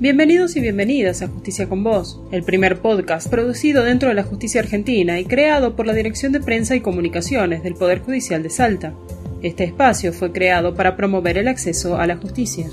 Bienvenidos 0.00 0.54
y 0.54 0.60
bienvenidas 0.60 1.22
a 1.22 1.26
Justicia 1.26 1.68
con 1.68 1.82
Vos, 1.82 2.20
el 2.30 2.44
primer 2.44 2.80
podcast 2.80 3.28
producido 3.28 3.82
dentro 3.82 4.10
de 4.10 4.14
la 4.14 4.22
justicia 4.22 4.60
argentina 4.60 5.18
y 5.18 5.24
creado 5.24 5.74
por 5.74 5.88
la 5.88 5.92
Dirección 5.92 6.30
de 6.30 6.38
Prensa 6.38 6.76
y 6.76 6.80
Comunicaciones 6.80 7.64
del 7.64 7.74
Poder 7.74 7.98
Judicial 8.02 8.44
de 8.44 8.48
Salta. 8.48 8.94
Este 9.42 9.64
espacio 9.64 10.12
fue 10.12 10.30
creado 10.30 10.76
para 10.76 10.96
promover 10.96 11.36
el 11.36 11.48
acceso 11.48 11.96
a 11.96 12.06
la 12.06 12.16
justicia. 12.16 12.68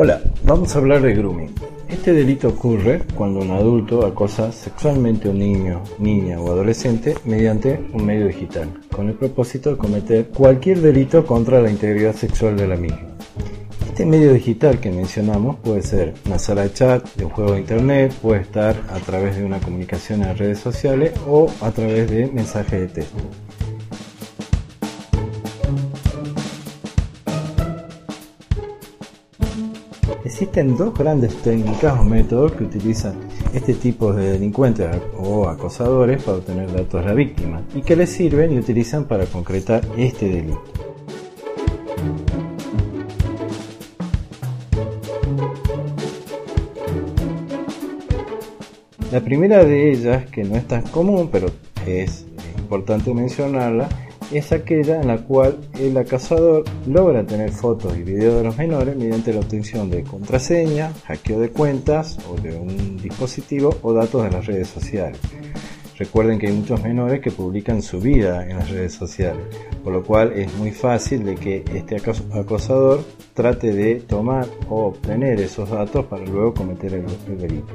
Hola, 0.00 0.22
vamos 0.44 0.76
a 0.76 0.78
hablar 0.78 1.02
de 1.02 1.12
grooming. 1.12 1.52
Este 1.88 2.12
delito 2.12 2.50
ocurre 2.50 3.02
cuando 3.16 3.40
un 3.40 3.50
adulto 3.50 4.06
acosa 4.06 4.52
sexualmente 4.52 5.26
a 5.26 5.32
un 5.32 5.40
niño, 5.40 5.82
niña 5.98 6.40
o 6.40 6.52
adolescente 6.52 7.16
mediante 7.24 7.84
un 7.92 8.06
medio 8.06 8.28
digital, 8.28 8.68
con 8.92 9.08
el 9.08 9.14
propósito 9.14 9.70
de 9.70 9.76
cometer 9.76 10.28
cualquier 10.28 10.82
delito 10.82 11.26
contra 11.26 11.60
la 11.60 11.68
integridad 11.68 12.14
sexual 12.14 12.56
de 12.56 12.68
la 12.68 12.76
misma. 12.76 13.08
Este 13.88 14.06
medio 14.06 14.32
digital 14.32 14.78
que 14.78 14.92
mencionamos 14.92 15.56
puede 15.56 15.82
ser 15.82 16.14
una 16.26 16.38
sala 16.38 16.62
de 16.62 16.72
chat, 16.72 17.04
de 17.16 17.24
un 17.24 17.32
juego 17.32 17.54
de 17.54 17.60
internet, 17.62 18.14
puede 18.22 18.42
estar 18.42 18.76
a 18.90 19.00
través 19.00 19.36
de 19.36 19.44
una 19.44 19.58
comunicación 19.58 20.22
en 20.22 20.38
redes 20.38 20.60
sociales 20.60 21.12
o 21.26 21.50
a 21.60 21.72
través 21.72 22.08
de 22.08 22.28
mensajes 22.28 22.82
de 22.82 22.86
texto. 22.86 23.18
Existen 30.40 30.76
dos 30.76 30.94
grandes 30.94 31.34
técnicas 31.42 31.98
o 31.98 32.04
métodos 32.04 32.52
que 32.52 32.62
utilizan 32.62 33.16
este 33.52 33.74
tipo 33.74 34.12
de 34.12 34.34
delincuentes 34.34 34.86
o 35.16 35.48
acosadores 35.48 36.22
para 36.22 36.38
obtener 36.38 36.72
datos 36.72 37.00
de 37.00 37.08
la 37.08 37.12
víctima 37.12 37.62
y 37.74 37.82
que 37.82 37.96
les 37.96 38.10
sirven 38.10 38.52
y 38.52 38.58
utilizan 38.60 39.06
para 39.06 39.26
concretar 39.26 39.82
este 39.96 40.28
delito. 40.28 40.62
La 49.10 49.20
primera 49.20 49.64
de 49.64 49.90
ellas, 49.90 50.26
que 50.26 50.44
no 50.44 50.54
es 50.54 50.68
tan 50.68 50.82
común, 50.82 51.30
pero 51.32 51.48
es 51.84 52.26
importante 52.60 53.12
mencionarla, 53.12 53.88
es 54.32 54.52
aquella 54.52 55.00
en 55.00 55.08
la 55.08 55.18
cual 55.18 55.58
el 55.78 55.96
acosador 55.96 56.64
logra 56.86 57.24
tener 57.24 57.50
fotos 57.50 57.96
y 57.96 58.02
videos 58.02 58.36
de 58.36 58.44
los 58.44 58.56
menores 58.58 58.96
mediante 58.96 59.32
la 59.32 59.40
obtención 59.40 59.90
de 59.90 60.02
contraseña, 60.02 60.92
hackeo 61.06 61.40
de 61.40 61.50
cuentas 61.50 62.18
o 62.28 62.40
de 62.40 62.54
un 62.56 62.96
dispositivo 62.98 63.76
o 63.82 63.92
datos 63.92 64.24
de 64.24 64.30
las 64.30 64.46
redes 64.46 64.68
sociales. 64.68 65.18
Recuerden 65.98 66.38
que 66.38 66.46
hay 66.46 66.52
muchos 66.52 66.80
menores 66.80 67.20
que 67.20 67.32
publican 67.32 67.82
su 67.82 68.00
vida 68.00 68.44
en 68.44 68.56
las 68.56 68.70
redes 68.70 68.92
sociales, 68.94 69.44
por 69.82 69.92
lo 69.92 70.04
cual 70.04 70.32
es 70.32 70.54
muy 70.54 70.70
fácil 70.70 71.24
de 71.24 71.34
que 71.34 71.64
este 71.74 71.96
acosador 71.96 73.02
trate 73.34 73.72
de 73.72 73.96
tomar 73.96 74.46
o 74.68 74.86
obtener 74.86 75.40
esos 75.40 75.68
datos 75.68 76.06
para 76.06 76.24
luego 76.24 76.54
cometer 76.54 76.94
el, 76.94 77.38
delito. 77.38 77.74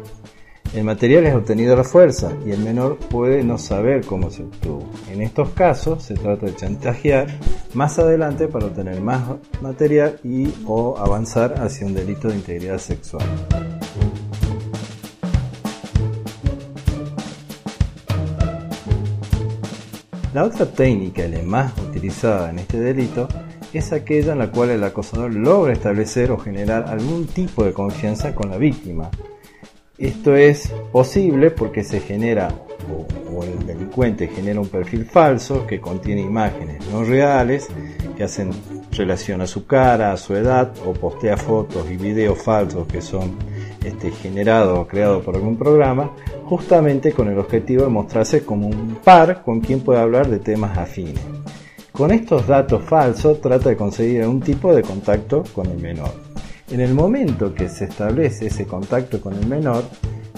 El 0.73 0.85
material 0.85 1.27
es 1.27 1.35
obtenido 1.35 1.75
a 1.75 1.77
la 1.77 1.83
fuerza 1.83 2.31
y 2.47 2.49
el 2.49 2.59
menor 2.59 2.97
puede 2.97 3.43
no 3.43 3.59
saber 3.59 4.03
cómo 4.03 4.31
se 4.31 4.41
obtuvo. 4.41 4.89
En 5.11 5.21
estos 5.21 5.49
casos 5.49 6.01
se 6.01 6.15
trata 6.15 6.47
de 6.47 6.55
chantajear 6.55 7.27
más 7.75 7.99
adelante 7.99 8.47
para 8.47 8.65
obtener 8.65 8.99
más 8.99 9.21
material 9.61 10.19
y 10.23 10.51
o 10.65 10.97
avanzar 10.97 11.61
hacia 11.61 11.85
un 11.85 11.93
delito 11.93 12.27
de 12.27 12.37
integridad 12.37 12.79
sexual. 12.79 13.23
La 20.33 20.43
otra 20.43 20.65
técnica, 20.65 21.27
la 21.27 21.43
más 21.43 21.71
utilizada 21.87 22.49
en 22.49 22.57
este 22.57 22.79
delito, 22.79 23.27
es 23.73 23.93
aquella 23.93 24.33
en 24.33 24.39
la 24.39 24.49
cual 24.49 24.71
el 24.71 24.83
acosador 24.83 25.31
logra 25.31 25.73
establecer 25.73 26.31
o 26.31 26.39
generar 26.39 26.85
algún 26.89 27.27
tipo 27.27 27.63
de 27.63 27.73
confianza 27.73 28.33
con 28.33 28.49
la 28.49 28.57
víctima, 28.57 29.11
esto 30.07 30.35
es 30.35 30.69
posible 30.91 31.51
porque 31.51 31.83
se 31.83 31.99
genera 31.99 32.49
o, 32.91 33.43
el 33.43 33.65
delincuente 33.65 34.27
genera 34.27 34.59
un 34.59 34.67
perfil 34.67 35.05
falso 35.05 35.65
que 35.65 35.79
contiene 35.79 36.21
imágenes 36.21 36.85
no 36.91 37.03
reales 37.03 37.67
que 38.15 38.23
hacen 38.23 38.51
relación 38.91 39.41
a 39.41 39.47
su 39.47 39.65
cara, 39.65 40.11
a 40.11 40.17
su 40.17 40.35
edad 40.35 40.71
o 40.85 40.93
postea 40.93 41.35
fotos 41.35 41.89
y 41.89 41.97
videos 41.97 42.41
falsos 42.41 42.87
que 42.87 43.01
son 43.01 43.35
este, 43.83 44.11
generados 44.11 44.77
o 44.77 44.87
creados 44.87 45.23
por 45.23 45.35
algún 45.35 45.57
programa 45.57 46.11
justamente 46.45 47.11
con 47.11 47.27
el 47.29 47.39
objetivo 47.39 47.83
de 47.83 47.89
mostrarse 47.89 48.45
como 48.45 48.67
un 48.67 48.97
par 49.03 49.41
con 49.43 49.61
quien 49.61 49.81
puede 49.81 49.99
hablar 49.99 50.27
de 50.27 50.39
temas 50.39 50.77
afines. 50.77 51.21
Con 51.91 52.11
estos 52.11 52.47
datos 52.47 52.83
falsos 52.83 53.39
trata 53.41 53.69
de 53.69 53.77
conseguir 53.77 54.25
un 54.27 54.41
tipo 54.41 54.73
de 54.73 54.81
contacto 54.81 55.43
con 55.53 55.67
el 55.67 55.77
menor. 55.77 56.32
En 56.73 56.81
el 56.81 56.95
momento 56.95 57.53
que 57.53 57.69
se 57.69 57.85
establece 57.85 58.47
ese 58.47 58.65
contacto 58.65 59.21
con 59.21 59.35
el 59.35 59.45
menor, 59.45 59.83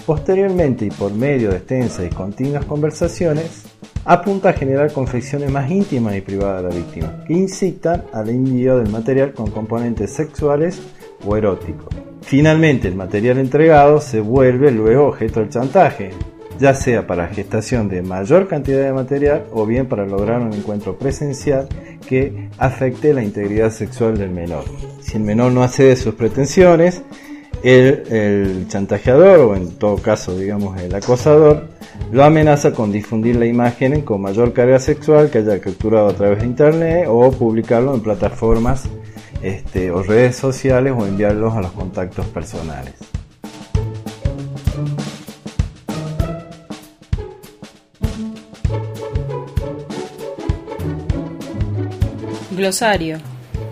posteriormente 0.04 0.84
y 0.84 0.90
por 0.90 1.10
medio 1.14 1.48
de 1.48 1.56
extensas 1.56 2.04
y 2.04 2.14
continuas 2.14 2.66
conversaciones, 2.66 3.62
apunta 4.04 4.50
a 4.50 4.52
generar 4.52 4.92
confecciones 4.92 5.50
más 5.50 5.70
íntimas 5.70 6.14
y 6.14 6.20
privadas 6.20 6.62
de 6.62 6.68
la 6.68 6.76
víctima, 6.76 7.24
que 7.26 7.32
incitan 7.32 8.04
al 8.12 8.28
envío 8.28 8.76
del 8.76 8.90
material 8.90 9.32
con 9.32 9.50
componentes 9.50 10.12
sexuales 10.12 10.78
o 11.24 11.38
eróticos. 11.38 11.88
Finalmente, 12.20 12.86
el 12.88 12.96
material 12.96 13.38
entregado 13.38 14.02
se 14.02 14.20
vuelve 14.20 14.70
luego 14.70 15.06
objeto 15.06 15.40
del 15.40 15.48
chantaje, 15.48 16.10
ya 16.58 16.74
sea 16.74 17.06
para 17.06 17.28
gestación 17.28 17.88
de 17.88 18.02
mayor 18.02 18.48
cantidad 18.48 18.82
de 18.82 18.92
material 18.92 19.44
o 19.52 19.66
bien 19.66 19.86
para 19.86 20.06
lograr 20.06 20.40
un 20.40 20.52
encuentro 20.52 20.98
presencial 20.98 21.68
que 22.08 22.48
afecte 22.58 23.12
la 23.12 23.22
integridad 23.22 23.70
sexual 23.70 24.16
del 24.16 24.30
menor. 24.30 24.64
Si 25.00 25.16
el 25.16 25.22
menor 25.22 25.52
no 25.52 25.62
accede 25.62 25.96
sus 25.96 26.14
pretensiones, 26.14 27.02
el, 27.62 28.02
el, 28.10 28.68
chantajeador 28.68 29.40
o 29.40 29.56
en 29.56 29.70
todo 29.78 29.96
caso 29.96 30.36
digamos 30.36 30.78
el 30.80 30.94
acosador 30.94 31.68
lo 32.12 32.22
amenaza 32.22 32.72
con 32.72 32.92
difundir 32.92 33.36
la 33.36 33.46
imagen 33.46 34.02
con 34.02 34.20
mayor 34.20 34.52
carga 34.52 34.78
sexual 34.78 35.30
que 35.30 35.38
haya 35.38 35.58
capturado 35.60 36.08
a 36.08 36.12
través 36.12 36.40
de 36.40 36.46
internet 36.46 37.06
o 37.08 37.30
publicarlo 37.32 37.94
en 37.94 38.02
plataformas 38.02 38.88
este, 39.42 39.90
o 39.90 40.02
redes 40.02 40.36
sociales 40.36 40.92
o 40.96 41.06
enviarlos 41.06 41.54
a 41.54 41.60
los 41.60 41.72
contactos 41.72 42.26
personales. 42.26 42.94
Glosario. 52.56 53.18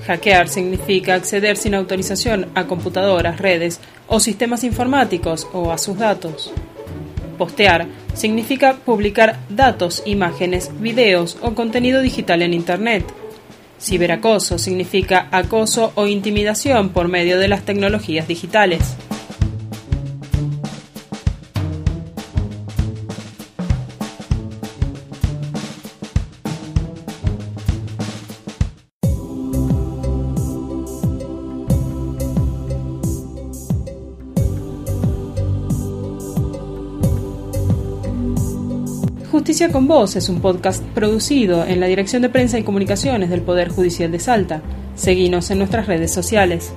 Hackear 0.07 0.49
significa 0.49 1.15
acceder 1.15 1.57
sin 1.57 1.75
autorización 1.75 2.49
a 2.55 2.67
computadoras, 2.67 3.39
redes 3.39 3.81
o 4.07 4.21
sistemas 4.21 4.63
informáticos 4.65 5.49
o 5.53 5.73
a 5.73 5.79
sus 5.79 5.99
datos. 5.99 6.53
Postear 7.39 7.87
significa 8.15 8.75
publicar 8.75 9.41
datos, 9.49 10.03
imágenes, 10.07 10.71
videos 10.81 11.37
o 11.41 11.55
contenido 11.55 12.01
digital 12.01 12.43
en 12.43 12.55
Internet. 12.55 13.05
Ciberacoso 13.81 14.59
significa 14.59 15.29
acoso 15.33 15.93
o 15.95 16.07
intimidación 16.07 16.91
por 16.91 17.09
medio 17.09 17.39
de 17.39 17.49
las 17.49 17.65
tecnologías 17.65 18.29
digitales. 18.29 18.97
Justicia 39.35 39.73
con 39.73 39.89
Vos 39.89 40.15
es 40.15 40.29
un 40.29 40.41
podcast 40.41 40.81
producido 40.95 41.65
en 41.67 41.81
la 41.81 41.89
Dirección 41.89 42.23
de 42.23 42.29
Prensa 42.29 42.57
y 42.57 42.63
Comunicaciones 42.63 43.31
del 43.31 43.43
Poder 43.43 43.69
Judicial 43.69 44.13
de 44.13 44.21
Salta. 44.21 44.63
Seguinos 44.95 45.51
en 45.51 45.59
nuestras 45.59 45.89
redes 45.89 46.13
sociales. 46.13 46.73